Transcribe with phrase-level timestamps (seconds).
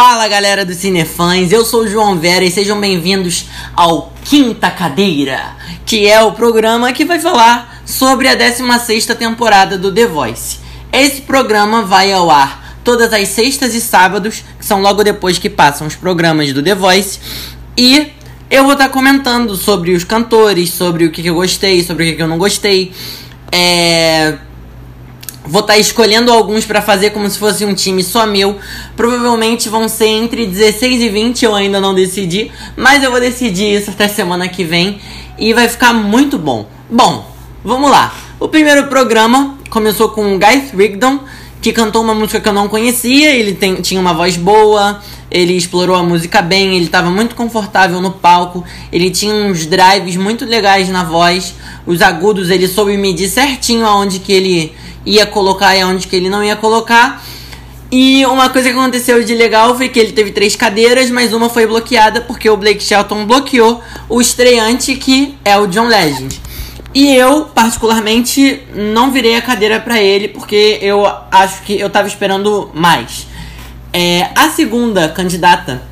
[0.00, 5.56] Fala galera do Cinefãs, eu sou o João Vera e sejam bem-vindos ao Quinta Cadeira,
[5.84, 10.60] que é o programa que vai falar sobre a 16 temporada do The Voice.
[10.92, 15.50] Esse programa vai ao ar todas as sextas e sábados, que são logo depois que
[15.50, 17.18] passam os programas do The Voice,
[17.76, 18.12] e
[18.48, 22.22] eu vou estar comentando sobre os cantores, sobre o que, eu gostei, sobre o que,
[22.22, 22.92] eu não gostei.
[23.50, 24.38] É
[25.48, 28.58] Vou estar tá escolhendo alguns para fazer como se fosse um time só meu.
[28.94, 33.74] Provavelmente vão ser entre 16 e 20, eu ainda não decidi, mas eu vou decidir
[33.74, 35.00] isso até semana que vem
[35.38, 36.68] e vai ficar muito bom.
[36.90, 37.26] Bom,
[37.64, 38.14] vamos lá.
[38.38, 41.20] O primeiro programa começou com o Guy Rigdon,
[41.62, 45.54] que cantou uma música que eu não conhecia, ele tem, tinha uma voz boa, ele
[45.54, 50.44] explorou a música bem, ele estava muito confortável no palco, ele tinha uns drives muito
[50.44, 51.54] legais na voz,
[51.86, 54.72] os agudos ele soube medir certinho aonde que ele
[55.04, 57.22] ia colocar e onde que ele não ia colocar.
[57.90, 61.48] E uma coisa que aconteceu de legal foi que ele teve três cadeiras, mas uma
[61.48, 66.38] foi bloqueada porque o Blake Shelton bloqueou o estreante que é o John Legend.
[66.94, 72.08] E eu, particularmente, não virei a cadeira para ele porque eu acho que eu tava
[72.08, 73.26] esperando mais.
[73.92, 75.82] É, a segunda candidata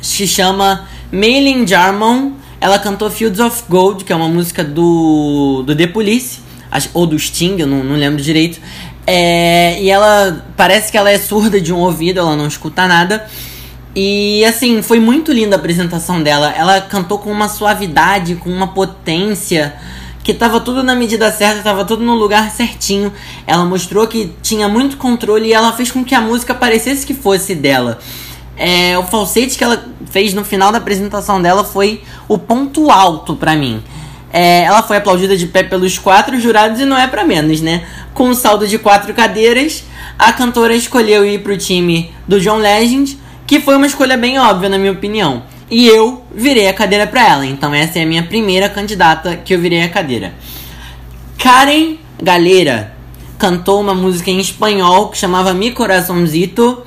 [0.00, 2.32] se chama Maylin Jarmon.
[2.60, 6.40] Ela cantou Fields of Gold, que é uma música do, do The Police
[6.92, 8.60] ou do Sting, eu não, não lembro direito.
[9.06, 13.26] É, e ela parece que ela é surda de um ouvido, ela não escuta nada.
[13.94, 16.52] E assim, foi muito linda a apresentação dela.
[16.54, 19.74] Ela cantou com uma suavidade, com uma potência,
[20.26, 23.12] que tava tudo na medida certa, tava tudo no lugar certinho.
[23.46, 27.14] Ela mostrou que tinha muito controle e ela fez com que a música parecesse que
[27.14, 28.00] fosse dela.
[28.56, 33.36] É, o falsete que ela fez no final da apresentação dela foi o ponto alto
[33.36, 33.80] para mim.
[34.32, 37.86] É, ela foi aplaudida de pé pelos quatro jurados e não é para menos, né?
[38.12, 39.84] Com um saldo de quatro cadeiras,
[40.18, 44.68] a cantora escolheu ir pro time do John Legend, que foi uma escolha bem óbvia,
[44.68, 45.44] na minha opinião.
[45.70, 49.54] E eu virei a cadeira para ela, então essa é a minha primeira candidata que
[49.54, 50.34] eu virei a cadeira.
[51.38, 52.94] Karen Galera
[53.38, 56.84] cantou uma música em espanhol que chamava Mi Coraçãozito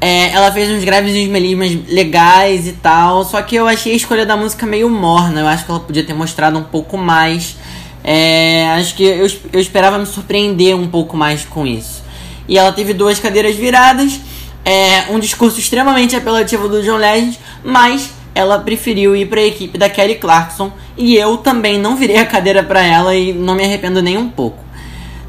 [0.00, 3.92] é, ela fez uns graves e uns melismas legais e tal, só que eu achei
[3.92, 5.40] a escolha da música meio morna.
[5.40, 7.56] Eu acho que ela podia ter mostrado um pouco mais.
[8.02, 12.02] É, acho que eu, eu esperava me surpreender um pouco mais com isso.
[12.48, 14.18] E ela teve duas cadeiras viradas,
[14.64, 19.76] é, um discurso extremamente apelativo do John Legend, mas ela preferiu ir para a equipe
[19.76, 23.64] da Kelly Clarkson e eu também não virei a cadeira para ela e não me
[23.64, 24.58] arrependo nem um pouco.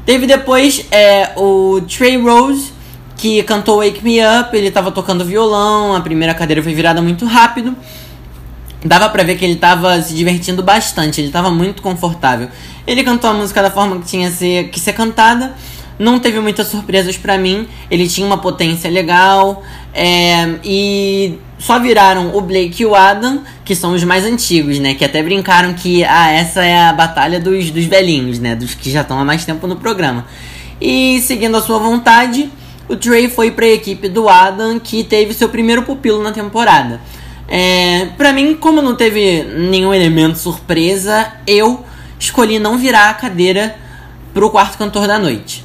[0.04, 2.72] Teve depois é, o Trey Rose
[3.16, 7.24] que cantou Wake Me Up, ele tava tocando violão, a primeira cadeira foi virada muito
[7.24, 7.76] rápido.
[8.84, 12.48] Dava pra ver que ele tava se divertindo bastante, ele tava muito confortável.
[12.84, 15.54] Ele cantou a música da forma que tinha ser, que ser cantada,
[16.00, 19.62] não teve muitas surpresas para mim, ele tinha uma potência legal,
[19.94, 24.94] é, e só viraram o Blake e o Adam, que são os mais antigos, né?
[24.94, 28.56] Que até brincaram que ah, essa é a batalha dos, dos velhinhos, né?
[28.56, 30.26] Dos que já estão há mais tempo no programa.
[30.80, 32.50] E seguindo a sua vontade,
[32.88, 37.00] o Trey foi para a equipe do Adam, que teve seu primeiro pupilo na temporada.
[37.46, 41.84] É, para mim, como não teve nenhum elemento surpresa, eu
[42.18, 43.76] escolhi não virar a cadeira
[44.34, 45.64] pro quarto cantor da noite.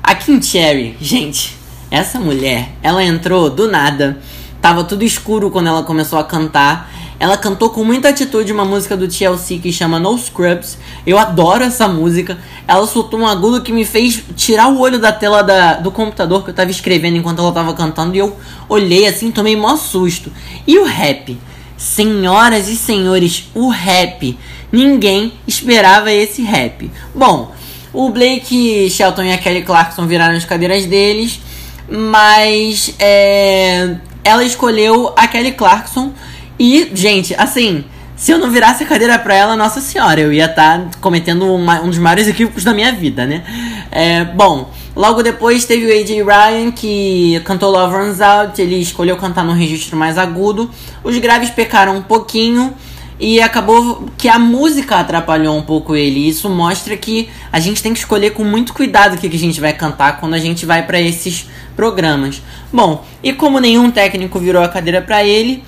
[0.00, 1.56] A Kim Cherry, gente,
[1.90, 4.16] essa mulher, ela entrou do nada.
[4.64, 6.90] Tava tudo escuro quando ela começou a cantar.
[7.20, 10.78] Ela cantou com muita atitude uma música do TLC que chama No Scrubs.
[11.06, 12.38] Eu adoro essa música.
[12.66, 16.42] Ela soltou um agudo que me fez tirar o olho da tela da, do computador
[16.42, 18.16] que eu tava escrevendo enquanto ela tava cantando.
[18.16, 18.34] E eu
[18.66, 20.32] olhei assim, tomei mó susto.
[20.66, 21.38] E o rap?
[21.76, 24.38] Senhoras e senhores, o rap.
[24.72, 26.90] Ninguém esperava esse rap.
[27.14, 27.52] Bom,
[27.92, 31.38] o Blake Shelton e a Kelly Clarkson viraram as cadeiras deles.
[31.86, 36.12] Mas é, ela escolheu a Kelly Clarkson
[36.58, 37.84] e, gente, assim,
[38.16, 41.52] se eu não virasse a cadeira pra ela, nossa senhora, eu ia estar tá cometendo
[41.52, 43.42] uma, um dos maiores equívocos da minha vida, né?
[43.90, 49.16] É, bom, logo depois teve o AJ Ryan, que cantou Love Runs Out, ele escolheu
[49.16, 50.70] cantar num registro mais agudo.
[51.02, 52.72] Os graves pecaram um pouquinho
[53.18, 56.28] e acabou que a música atrapalhou um pouco ele.
[56.28, 59.40] Isso mostra que a gente tem que escolher com muito cuidado o que, que a
[59.40, 62.42] gente vai cantar quando a gente vai para esses programas.
[62.72, 65.62] Bom, e como nenhum técnico virou a cadeira para ele,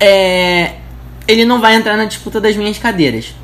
[0.00, 0.74] é,
[1.26, 3.34] ele não vai entrar na disputa das minhas cadeiras.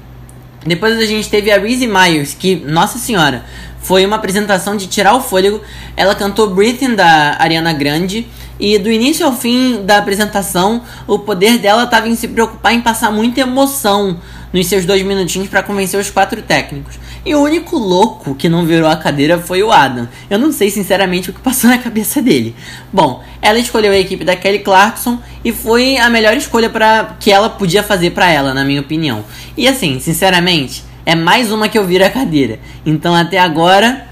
[0.66, 3.44] Depois a gente teve a Reese Myers, que, nossa senhora,
[3.80, 5.60] foi uma apresentação de tirar o fôlego.
[5.94, 8.26] Ela cantou Breathing da Ariana Grande.
[8.58, 12.80] E do início ao fim da apresentação, o poder dela estava em se preocupar em
[12.80, 14.18] passar muita emoção
[14.52, 16.98] nos seus dois minutinhos para convencer os quatro técnicos.
[17.26, 20.06] E o único louco que não virou a cadeira foi o Adam.
[20.30, 22.54] Eu não sei sinceramente o que passou na cabeça dele.
[22.92, 27.32] Bom, ela escolheu a equipe da Kelly Clarkson e foi a melhor escolha para que
[27.32, 29.24] ela podia fazer para ela, na minha opinião.
[29.56, 32.60] E assim, sinceramente, é mais uma que eu viro a cadeira.
[32.86, 34.06] Então até agora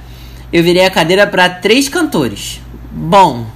[0.53, 2.61] eu virei a cadeira para três cantores.
[2.91, 3.47] Bom,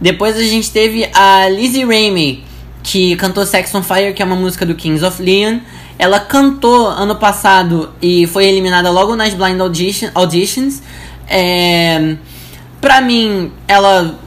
[0.00, 2.44] depois a gente teve a Lizzie Rainey,
[2.82, 5.58] que cantou Sex on Fire, que é uma música do Kings of Leon.
[5.98, 10.80] Ela cantou ano passado e foi eliminada logo nas Blind Audition, Auditions.
[11.28, 12.16] É,
[12.80, 14.18] pra mim, ela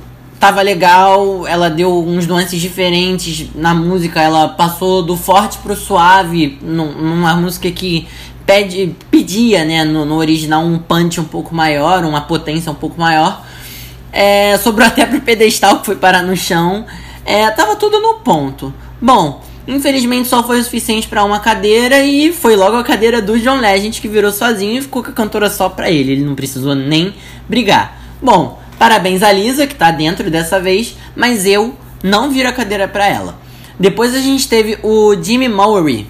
[0.42, 6.58] tava legal, ela deu uns nuances diferentes na música, ela passou do forte pro suave,
[6.62, 8.08] numa música que
[8.46, 13.00] pede, pedia, né, no, no original um punch um pouco maior, uma potência um pouco
[13.00, 13.46] maior.
[14.12, 16.86] É, sobrou até pro pedestal que foi parar no chão.
[17.26, 18.74] É, tava tudo no ponto.
[19.02, 23.40] Bom, infelizmente só foi o suficiente para uma cadeira e foi logo a cadeira do
[23.40, 26.14] John Legend que virou sozinho e ficou com a cantora só pra ele.
[26.14, 27.14] Ele não precisou nem
[27.48, 28.00] brigar.
[28.22, 32.88] Bom, parabéns a Lisa que tá dentro dessa vez, mas eu não viro a cadeira
[32.88, 33.40] para ela.
[33.80, 36.08] Depois a gente teve o Jimmy Mowry,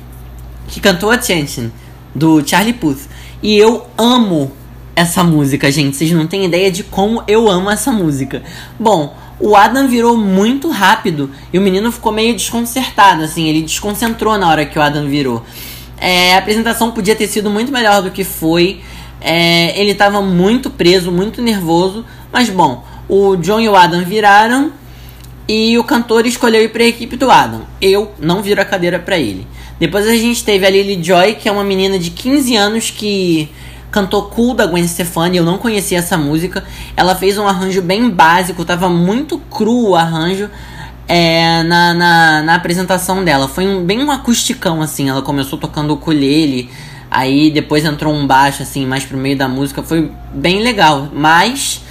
[0.68, 1.70] que cantou Attention,
[2.14, 3.08] do Charlie Puth.
[3.42, 4.52] E eu amo
[4.96, 5.96] essa música, gente.
[5.96, 8.44] Vocês não têm ideia de como eu amo essa música.
[8.80, 13.48] Bom, o Adam virou muito rápido e o menino ficou meio desconcertado, assim.
[13.48, 15.44] Ele desconcentrou na hora que o Adam virou.
[15.98, 18.82] É, a apresentação podia ter sido muito melhor do que foi.
[19.20, 22.06] É, ele estava muito preso, muito nervoso.
[22.32, 24.72] Mas bom, o John e o Adam viraram
[25.48, 27.62] e o cantor escolheu ir para a equipe do Adam.
[27.82, 29.48] Eu não viro a cadeira para ele.
[29.80, 33.50] Depois a gente teve a Lily Joy, que é uma menina de 15 anos que
[33.92, 36.64] cantou Cool da Gwen Stefani, eu não conhecia essa música.
[36.96, 40.50] Ela fez um arranjo bem básico, tava muito cru o arranjo
[41.08, 43.50] é, na, na, na, apresentação dela.
[43.50, 45.10] Foi um, bem um acusticão, assim.
[45.10, 46.70] Ela começou tocando o ukulele,
[47.12, 49.84] aí depois entrou um baixo, assim, mais pro meio da música.
[49.84, 51.82] Foi bem legal, mas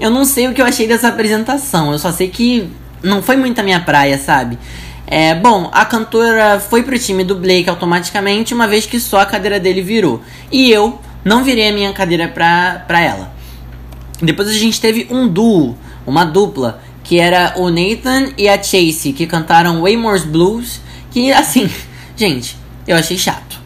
[0.00, 1.92] eu não sei o que eu achei dessa apresentação.
[1.92, 2.70] Eu só sei que
[3.02, 4.58] não foi muito a minha praia, sabe?
[5.06, 9.26] É, bom, a cantora foi pro time do Blake automaticamente, uma vez que só a
[9.26, 10.22] cadeira dele virou.
[10.50, 13.32] E eu não virei a minha cadeira pra, pra ela.
[14.20, 15.76] Depois a gente teve um duo,
[16.06, 20.80] uma dupla, que era o Nathan e a Chase, que cantaram Waymore's Blues,
[21.10, 21.68] que assim,
[22.16, 23.60] gente, eu achei chato.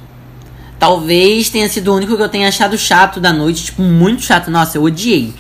[0.79, 4.51] Talvez tenha sido o único que eu tenha achado chato da noite, tipo, muito chato.
[4.51, 5.33] Nossa, eu odiei.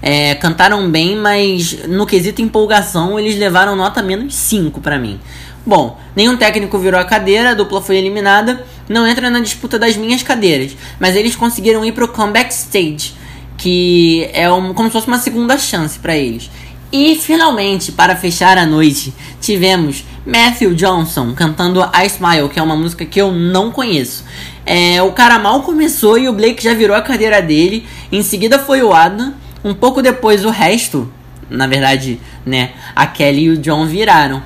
[0.00, 5.18] É, cantaram bem, mas no quesito empolgação eles levaram nota menos 5 para mim.
[5.66, 9.96] Bom, nenhum técnico virou a cadeira, a dupla foi eliminada, não entra na disputa das
[9.96, 13.14] minhas cadeiras, mas eles conseguiram ir pro comeback stage,
[13.56, 16.50] que é um, como se fosse uma segunda chance para eles.
[16.92, 22.76] E finalmente, para fechar a noite, tivemos Matthew Johnson cantando I Smile, que é uma
[22.76, 24.24] música que eu não conheço.
[24.64, 27.84] É, o cara mal começou e o Blake já virou a cadeira dele.
[28.12, 29.34] Em seguida foi o Adam.
[29.64, 31.10] Um pouco depois o resto,
[31.50, 34.42] na verdade, né, a Kelly e o John viraram.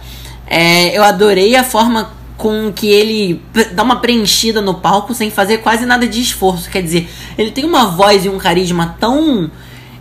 [0.47, 3.43] É, eu adorei a forma com que ele
[3.73, 6.71] dá uma preenchida no palco sem fazer quase nada de esforço.
[6.71, 9.51] Quer dizer, ele tem uma voz e um carisma tão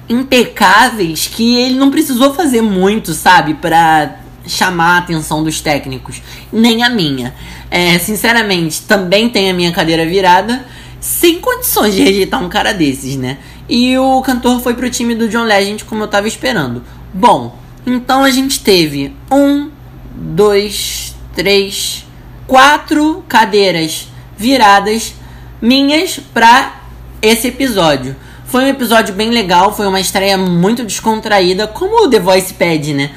[0.07, 6.21] impecáveis que ele não precisou fazer muito, sabe, para chamar a atenção dos técnicos,
[6.53, 7.33] nem a minha.
[7.71, 10.63] É, sinceramente, também tem a minha cadeira virada,
[11.01, 13.39] sem condições de rejeitar um cara desses, né?
[13.67, 16.83] E o cantor foi pro time do John Legend como eu tava esperando.
[17.11, 19.69] Bom, então a gente teve um,
[20.15, 22.06] dois, três,
[22.47, 25.13] quatro cadeiras viradas
[25.61, 26.81] minhas para
[27.21, 28.15] esse episódio.
[28.45, 32.93] Foi um episódio bem legal, foi uma estreia muito descontraída, como o The Voice pede,
[32.93, 33.11] né?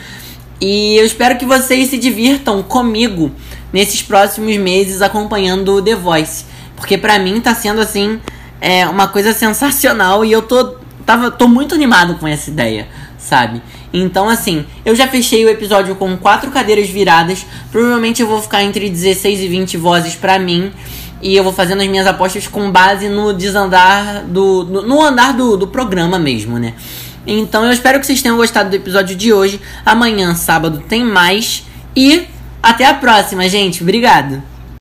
[0.60, 3.30] E eu espero que vocês se divirtam comigo
[3.72, 6.44] nesses próximos meses acompanhando o The Voice,
[6.76, 8.20] porque para mim tá sendo assim
[8.60, 13.62] é uma coisa sensacional e eu tô tava tô muito animado com essa ideia, sabe?
[13.92, 17.44] Então, assim, eu já fechei o episódio com quatro cadeiras viradas.
[17.72, 20.72] Provavelmente eu vou ficar entre 16 e 20 vozes para mim.
[21.22, 24.64] E eu vou fazendo as minhas apostas com base no desandar do.
[24.64, 26.74] no, no andar do, do programa mesmo, né?
[27.26, 29.60] Então eu espero que vocês tenham gostado do episódio de hoje.
[29.84, 31.64] Amanhã, sábado, tem mais.
[31.94, 32.26] E
[32.62, 33.82] até a próxima, gente.
[33.82, 34.49] Obrigado.